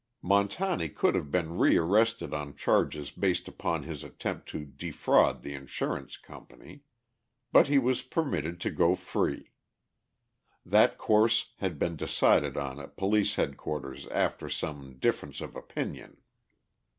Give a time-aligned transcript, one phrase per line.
[0.23, 5.53] Montani could have been re arrested on charges based upon his attempt to defraud the
[5.53, 6.81] insurance company.
[7.51, 9.51] But he was permitted to go free.
[10.65, 16.17] That course had been decided on at Police Headquarters after some difference of opinion.